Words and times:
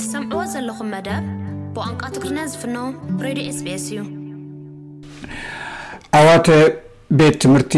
ትሰምዕዎ 0.00 0.42
ዘለኹም 0.54 0.88
መደብ 0.92 1.24
ብቋንቋ 1.74 2.00
ትጉሪና 2.14 2.38
ዝፍኖ 2.52 2.76
ሬዲዮ 3.24 3.48
ስቢስ 3.58 3.84
እዩ 3.90 3.98
ኣዋተ 6.20 6.46
ቤት 7.18 7.36
ትምህርቲ 7.42 7.74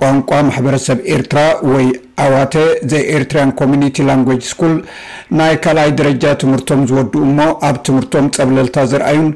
ቋንቋ 0.00 0.30
ማሕበረሰብ 0.48 0.98
ኤርትራ 1.14 1.38
ወይ 1.72 1.86
ዓዋቴ 2.26 2.56
ዘ 2.90 2.94
ኤርትራያ 3.16 3.44
ኮሚኒቲ 3.60 3.96
ላንግጅ 4.08 4.42
ስኩል 4.50 4.74
ናይ 5.38 5.54
ካልኣይ 5.64 5.90
ደረጃ 6.00 6.24
ትምህርቶም 6.42 6.80
ዝወድኡ 6.90 7.20
እሞ 7.28 7.38
ኣብ 7.68 7.76
ትምህርቶም 7.86 8.26
ፀብለልታ 8.36 8.76
ዝርኣዩን 8.90 9.28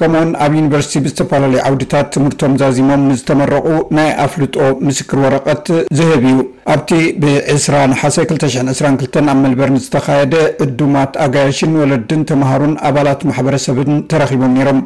ከምኡውን 0.00 0.32
ኣብ 0.44 0.52
ዩኒቨርሲቲ 0.60 0.98
ብዝተፈላለዩ 1.04 1.60
ዓውድታት 1.68 2.08
ትምህርቶም 2.16 2.54
ዛዚሞም 2.62 3.06
ንዝተመረቑ 3.12 3.66
ናይ 3.98 4.10
ኣፍልጦ 4.26 4.56
ምስክር 4.88 5.18
ወረቐት 5.24 5.66
ዝህብ 6.00 6.24
እዩ 6.32 6.36
ኣብቲ 6.74 6.90
ብ20ሓ 7.22 7.74
222 8.18 9.18
ኣብ 9.32 9.38
መልበርንዝተካየደ 9.44 10.34
እዱማት 10.64 11.12
ኣጋየሽን 11.26 11.74
ወለድን 11.82 12.22
ተምሃሩን 12.32 12.74
ኣባላት 12.90 13.20
ማሕበረሰብን 13.30 13.92
ተረኺቦም 14.12 14.54
ነሮም 14.58 14.80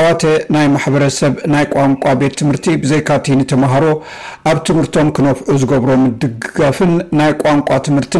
ዓዋቴ 0.00 0.22
ናይ 0.56 0.66
ማሕበረሰብ 0.76 1.34
ናይ 1.54 1.64
ቋንቋ 1.74 2.02
ቤት 2.22 2.34
ትምህርቲ 2.40 2.66
ብዘይካቲኒ 2.84 3.40
ተምሃሮ 3.54 3.84
ኣብ 4.50 4.58
ትምህርቶም 4.70 5.08
ክነፍዑ 5.18 5.52
ዝገብሮ 5.62 5.90
ምድግጋፍ 6.06 6.75
ي 7.28 7.30
ቋنቋ 7.40 7.68
تمرت 7.84 8.14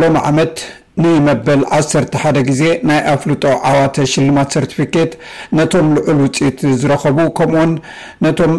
لممد 0.00 0.56
ንመበል 1.02 1.60
ዓሰርተ 1.76 2.12
ሓደ 2.22 2.38
ግዜ 2.48 2.62
ናይ 2.88 3.00
ኣፍልጦ 3.12 3.44
ዓዋተ 3.70 3.96
ሽልማት 4.12 4.48
ሰርቲፊኬት 4.56 5.12
ነቶም 5.58 5.86
ልዑል 5.96 6.18
ውፅኢት 6.24 6.58
ዝረከቡ 6.80 7.18
ከምዎን 7.38 7.72
ነቶም 8.24 8.52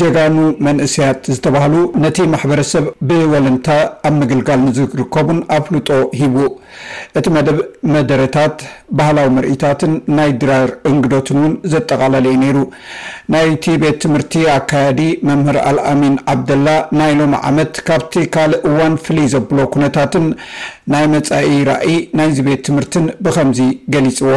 ጀጋኑ 0.00 0.36
መንእስያት 0.66 1.20
ዝተባሃሉ 1.34 1.74
ነቲ 2.04 2.18
ማሕበረሰብ 2.34 2.84
ብወለንታ 3.10 3.68
ኣብ 4.08 4.14
ምግልጋል 4.20 4.60
ንዝርከቡን 4.66 5.40
ኣፍልጦ 5.58 5.88
ሂቡ 6.20 6.36
እቲ 7.20 7.26
መደብ 7.36 7.58
መደረታት 7.94 8.58
ባህላዊ 8.98 9.28
ምርኢታትን 9.36 9.92
ናይ 10.16 10.30
ድራር 10.40 10.70
እንግዶትን 10.90 11.38
ውን 11.44 11.54
ዘጠቃላለዩ 11.72 12.34
ነይሩ 12.44 12.58
ናይቲ 13.34 13.64
ቤት 13.82 13.96
ትምህርቲ 14.04 14.34
ኣካያዲ 14.56 15.00
መምህር 15.28 15.58
ኣልኣሚን 15.70 16.14
ዓብደላ 16.34 16.68
ናይ 17.00 17.12
ሎም 17.20 17.34
ዓመት 17.50 17.74
ካብቲ 17.88 18.14
ካልእ 18.36 18.62
እዋን 18.70 18.94
ፍልይ 19.06 19.28
ዘብሎ 19.34 19.58
ኩነታትን 19.74 20.26
ናይ 20.92 21.04
መፃኢ 21.14 21.48
ራእዩ 21.70 21.87
ናይ 22.18 22.30
ዚ 22.36 22.44
ቤት 22.46 22.60
ትምህርትን 22.68 23.04
ብከምዚ 23.24 23.58
ገሊፅዎ 23.92 24.36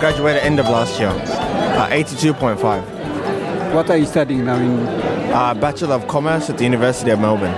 gradu 0.00 0.24
end 0.40 0.58
of 0.58 0.66
last 0.68 0.98
year 0.98 1.08
82.5 1.10 2.58
uh, 5.30 5.52
bachelor 5.54 5.94
of 5.94 6.08
commerce 6.08 6.50
at 6.50 6.58
the 6.58 6.64
university 6.64 7.10
of 7.12 7.20
melbourn 7.20 7.54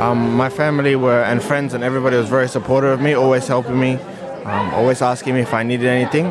um, 0.00 0.34
my 0.34 0.48
family 0.50 0.96
were 0.96 1.22
and 1.22 1.40
friends 1.42 1.72
and 1.72 1.84
everybody 1.84 2.16
was 2.16 2.28
very 2.28 2.48
supportive 2.48 2.90
of 2.90 3.00
me 3.00 3.14
always 3.14 3.46
helpingme 3.46 3.98
um, 4.46 4.74
always 4.74 4.98
askingme 5.00 5.40
if 5.42 5.54
i 5.54 5.62
needed 5.62 5.86
anything 5.86 6.26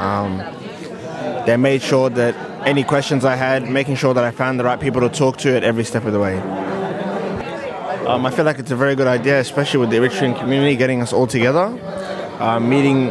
um, 0.00 0.38
they 1.44 1.56
made 1.56 1.82
sure 1.82 2.08
that 2.08 2.34
any 2.66 2.84
questions 2.84 3.24
i 3.24 3.34
had 3.34 3.68
making 3.68 3.96
sure 3.96 4.14
that 4.14 4.22
i 4.22 4.30
found 4.30 4.60
the 4.60 4.64
right 4.64 4.78
people 4.80 5.00
to 5.00 5.08
talk 5.08 5.38
to 5.38 5.48
it 5.56 5.64
every 5.64 5.82
step 5.82 6.04
ofthe 6.04 6.20
way 6.22 6.38
i 8.08 8.30
feel 8.36 8.44
like 8.44 8.60
it's 8.60 8.70
a 8.70 8.76
very 8.76 8.94
good 8.94 9.08
idea 9.18 9.40
especially 9.40 9.80
with 9.80 9.90
the 9.90 9.96
ritrian 9.98 10.38
community 10.38 10.76
getting 10.76 11.02
us 11.02 11.12
altogether 11.12 11.66
uh, 12.38 12.60
meeting 12.60 13.10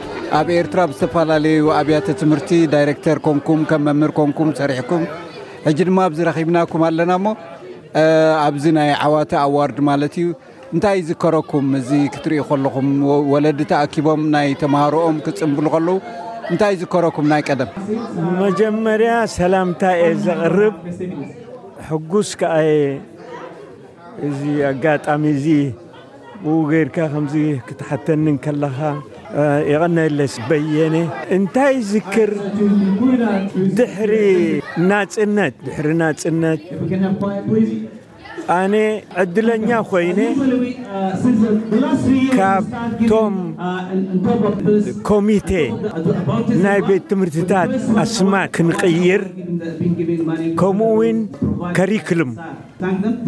ኣብ 0.37 0.49
ኤርትራ 0.57 0.81
ብዝተፈላለዩ 0.89 1.55
ኣብያተ 1.77 2.07
ትምህርቲ 2.19 2.49
ዳይረክተር 2.73 3.17
ኮንኩም 3.25 3.61
ከም 3.69 3.81
መምር 3.87 4.11
ኮንኩም 4.19 4.49
ሰሪሕኩም 4.59 5.01
ሕጂ 5.65 5.77
ድማ 5.87 5.99
ብዝረኺብናኩም 6.11 6.83
ኣለና 6.87 7.11
ሞ 7.23 7.33
ኣብዚ 8.45 8.63
ናይ 8.77 8.91
ዓዋት 9.07 9.31
ኣዋርድ 9.41 9.79
ማለት 9.89 10.13
እዩ 10.21 10.29
እንታይ 10.75 10.99
ዝከረኩም 11.09 11.67
እዚ 11.79 11.89
ክትርኢ 12.13 12.39
ከለኹም 12.49 12.87
ወለዲ 13.33 13.59
ተኣኪቦም 13.71 14.21
ናይ 14.37 14.47
ተማሃሮኦም 14.63 15.17
ክፅምብሉ 15.27 15.67
ከለዉ 15.75 15.97
እንታይ 16.53 16.73
ዝከረኩም 16.83 17.27
ናይ 17.33 17.43
ቀደም 17.49 17.69
መጀመርያ 18.43 19.11
ሰላምንታይ 19.37 19.99
የ 20.05 20.09
ዘቅርብ 20.27 20.75
ሕጉስ 21.91 22.31
ከኣየ 22.41 22.83
እዚ 24.29 24.41
ኣጋጣሚ 24.71 25.23
እዚ 25.37 25.47
ብኡ 26.45 26.57
ገይርካ 26.73 26.97
ከምዚ 27.13 27.35
ክትሓተኒ 27.67 28.25
ከለካ 28.45 28.79
ለ 30.17 30.21
የ 30.75 31.07
እታይ 31.35 31.75
ዝክር 31.91 32.31
ድሪ 33.77 34.13
ኣ 38.57 38.59
ዕድለኛ 39.21 39.69
ኮይن 39.89 40.19
ካብ 42.37 42.63
ቶም 43.09 43.35
ኮሚቴ 45.09 45.51
ናይ 46.63 46.79
ቤት 46.87 47.03
ትምህርታት 47.11 47.71
ኣስማ 48.03 48.33
ክንقይር 48.55 49.21
ከምኡው 50.61 51.01
ከሪكም 51.77 52.31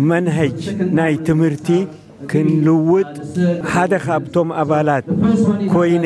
መ 0.09 0.21
ናይ 0.97 1.13
ትምህርቲ 1.27 1.67
ክንልውጥ 2.31 3.11
ሓደ 3.73 3.93
ካብቶም 4.05 4.49
ኣባላት 4.61 5.05
ኮይነ 5.73 6.05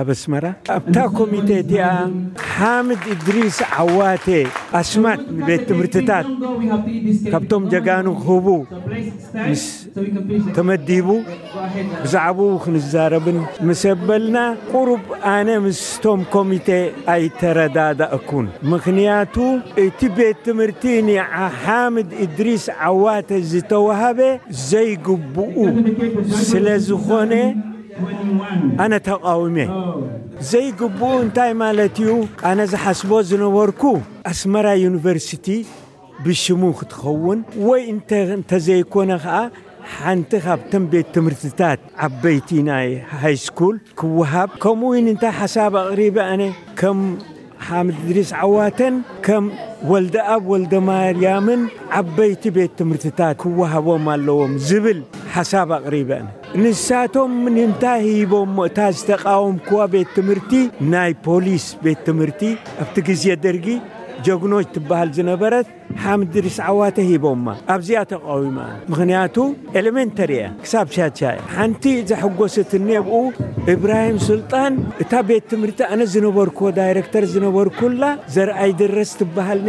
ኣብስመራ 0.00 0.44
ኣብታ 0.74 0.96
ኮሚቴ 1.18 1.48
ቲያ 1.70 1.84
ሓምድ 2.56 3.02
እድሪስ 3.14 3.56
ዓዋቴ 3.82 4.26
ኣስማት 4.80 5.20
ንቤት 5.38 5.62
ትምህርትታት 5.70 6.26
ካብቶም 7.32 7.64
ጀጋኑክህቡ 7.72 8.46
ምስ 9.48 9.64
ተመዲቡ 10.58 11.08
ብዛዕባ 12.04 12.38
ክንዛረብን 12.64 13.38
ምሰበልና 13.66 14.36
ቁሩብ 14.72 15.02
ኣነ 15.34 15.48
ምስቶም 15.64 16.20
ኮሚቴ 16.34 16.68
ኣይተረዳዳ 17.14 18.00
እኩን 18.18 18.46
ምኽንያቱ 18.70 19.36
እቲ 19.84 20.00
ቤት 20.16 20.38
ትምህርቲ 20.46 20.82
ንሓምድ 21.08 22.08
እድሪስ 22.24 22.64
ዓዋተ 22.88 23.30
ዝተወሃበ 23.50 24.18
ዘይግብኡ 24.70 25.56
ስለ 26.50 26.66
ዝኾነ 26.88 27.32
ኣነተቃውሜ 28.82 29.56
ዘይግብኡ 30.50 31.10
እንታይ 31.24 31.52
ማለት 31.64 31.96
እዩ 32.04 32.12
ኣነ 32.50 32.58
ዝሓስቦ 32.74 33.10
ዝነበርኩ 33.30 33.82
ኣስመራ 34.32 34.66
ዩኒቨርስቲ 34.86 35.46
ብሽሙ 36.24 36.62
ክትኸውን 36.78 37.38
ወይ 37.70 37.82
እን 37.90 37.98
እንተ 38.36 38.50
ዘይኮነ 38.68 39.10
ኸዓ 39.26 39.36
ሓንቲ 39.96 40.32
ካብተም 40.44 40.84
ቤት 40.92 41.08
ትምህርትታት 41.16 41.80
ዓበይቲ 42.06 42.48
ናይ 42.68 42.88
ሃይ 43.20 43.36
ስኩል 43.46 43.74
ክወሃብ 43.98 44.50
ከምኡ 44.62 44.94
ታይ 45.22 45.32
ሓሳብ 45.40 45.72
ኣቕሪب 45.82 46.16
ከም 46.80 46.98
ሓመድ 47.66 47.96
እድሪስ 48.02 48.30
ዓዋተን 48.42 48.94
ከም 49.26 49.44
ወልደ 49.90 50.14
ኣብ 50.34 50.42
ወልደ 50.52 50.72
ማርያምን 50.88 51.60
ዓበይቲ 52.00 52.42
ቤት 52.56 52.72
ትምህርትታት 52.80 53.34
ክወሃቦም 53.42 54.06
ኣለዎም 54.16 54.52
ዝብል 54.68 55.00
ሓሳብ 55.36 55.68
ኣቕሪب 55.78 56.10
ንሳቶም 56.62 57.34
ታይ 57.82 58.00
ሂቦምእታ 58.18 58.78
ዝተቃወም 58.98 59.56
ክዎ 59.68 59.80
ቤት 59.94 60.08
ትምህርቲ 60.18 60.52
ናይ 60.92 61.12
ፖሊስ 61.28 61.66
ቤት 61.86 62.00
ትምህርቲ 62.08 62.42
ኣብቲ 62.84 62.96
ግዜ 63.08 63.24
ደርጊ 63.46 63.66
ጀጉኖች 64.26 64.66
ትበሃል 64.74 65.10
ዝነበረት 65.16 65.66
ሓምድሪስዓዋተ 66.04 66.96
ሂቦማ 67.10 67.46
ኣብዚያ 67.74 68.00
ተقዊማ 68.12 68.58
ምክንያቱ 68.92 69.36
ኤሌመንተሪያ 69.80 70.42
ክሳብ 70.64 70.86
ቻቻእያ 70.96 71.38
ሓንቲ 71.56 71.84
ዘሐጎሰትኒ 72.10 72.88
ብኡ 73.06 73.18
ብራሂም 73.84 74.18
ሱልጣን 74.28 74.72
እታ 75.04 75.12
ቤት 75.28 75.44
ትምህርቲ 75.52 75.80
ኣነ 75.94 76.00
ዝነበርክዎ 76.14 76.68
ዳረክተር 76.80 77.26
ዝነበርኩላ 77.34 78.02
ዘርኣይ 78.36 78.72
ድረስ 78.82 79.12
ትሃል 79.20 79.62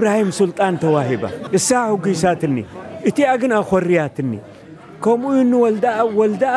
ብራሂም 0.00 0.30
ሱልጣን 0.40 0.74
ተዋሂባ 0.84 1.24
እሳ 1.58 1.68
ሕጉሳትኒ 1.92 2.56
እቲ 3.10 3.18
ኣግንኣ 3.34 3.58
ኮርያትኒ 3.72 4.32
ከምኡ 5.04 5.50
ወል 5.64 5.76
ወልኣ 6.20 6.54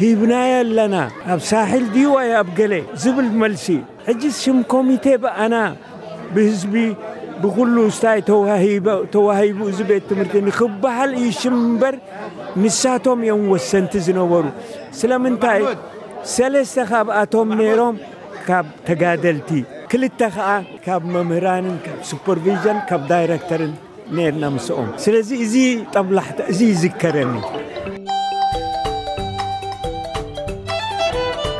ሂብናዮ 0.00 0.50
ኣለና 0.62 0.96
ኣብ 1.32 1.40
ሳል 1.50 1.84
ድዋ 1.94 2.14
ኣብ 2.40 2.48
ገሌ 2.58 2.74
ዝብል 3.02 3.28
መልሲ 3.42 3.66
ሽ 4.42 4.44
ኮሚቴ 4.72 5.04
ኣና 5.44 5.54
ብህዝቢ 6.34 6.74
ብኩሉ 7.42 7.74
ስታይ 7.96 8.18
ተዋሂቡ 9.14 9.58
እዚ 9.72 9.78
ቤት 9.90 10.04
ትምህርቲ 10.10 10.34
ንኽበሃል 10.46 11.10
እዩ 11.20 11.28
ሽምበር 11.40 11.94
ንሳቶም 12.62 13.18
እዮም 13.26 13.42
ወሰንቲ 13.52 13.92
ዝነበሩ 14.06 14.44
ስለምንታይ 15.00 15.60
ሰለስተ 16.34 16.76
ካብኣቶም 16.90 17.48
ኔይሮም 17.60 17.96
ካብ 18.46 18.66
ተጋደልቲ 18.88 19.48
ክልተ 19.92 20.20
ከዓ 20.34 20.48
ካብ 20.86 21.02
መምህራንን 21.14 21.76
ካብ 21.84 21.98
ሱፐርቭዥን 22.10 22.78
ካብ 22.88 23.02
ዳይረክተርን 23.12 23.72
ነርና 24.18 24.44
ምስኦም 24.56 24.90
ስለዚ 25.04 25.54
ጠብላ 25.94 26.18
እዚ 26.54 26.60
ዝከረኒ 26.82 27.34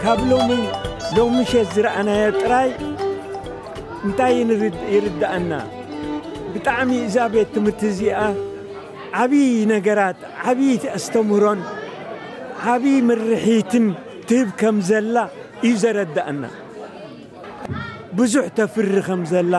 ካብ 0.02 0.20
ሎ 0.32 0.34
ሎሚ 1.16 1.36
ሸት 1.50 1.68
ዝረአናዮ 1.76 2.24
ጥራይ 2.42 2.68
እንታይ 4.08 4.36
ይርዳአና 4.92 5.52
ብጣዕሚ 6.52 6.90
እዛ 7.06 7.16
ቤት 7.32 7.48
ትምርቲ 7.54 7.80
እዚኣ 7.92 8.20
ዓብዪ 9.22 9.48
ነገራት 9.72 10.18
ዓብይ 10.50 10.72
ኣስተምሮን 10.98 11.60
ዓብዪ 12.74 12.94
መርሒትን 13.08 13.86
ትብ 14.30 14.48
ከምዘላ 14.60 15.16
እዩ 15.68 15.74
ዘረአና 15.82 16.42
ብዙሕ 18.20 18.44
ተፍሪ 18.60 18.88
ከዘላ 19.10 19.54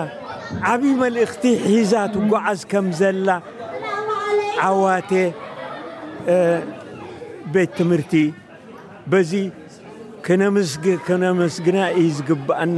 ዓብዪ 0.71 0.91
መልእክቲ 1.03 1.43
ሒዛት 1.71 2.13
ጓዓዝ 2.33 2.61
ከ 2.73 2.83
ዘላ 3.03 3.29
ዓዋቴ 4.71 5.11
ቤት 7.53 7.71
ትምህርቲ 7.79 8.15
ዚ 9.31 9.45
ነምስግና 11.21 11.77
እዩ 11.99 12.09
ዝግበአና 12.17 12.77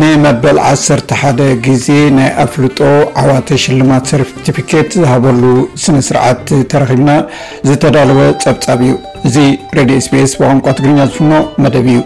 ንመበል 0.00 0.58
11 0.70 1.40
ጊዜ 1.66 1.86
ናይ 2.16 2.28
ኣፍልጦ 2.44 2.78
ዓዋተ 3.22 3.48
ሽልማት 3.62 4.04
ሰርቲፊኬት 4.12 4.90
ዝሃበሉ 5.02 5.42
ስነ 5.84 5.96
ስርዓት 6.08 6.44
ተረኺብና 6.72 7.10
ዝተዳለወ 7.70 8.20
ጸብጻብ 8.44 8.82
እዩ 8.88 8.94
እዚ 9.30 9.36
ሬድዮ 9.78 9.98
ስፔስ 10.08 10.32
ብቋንቋ 10.42 10.66
ትግርኛ 10.78 11.00
ዝፍኖ 11.12 11.32
መደብ 11.64 11.88
እዩ 11.94 11.98